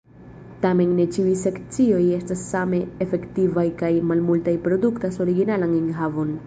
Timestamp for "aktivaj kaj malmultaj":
3.07-4.59